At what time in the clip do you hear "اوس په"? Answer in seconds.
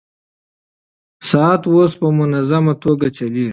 1.73-2.07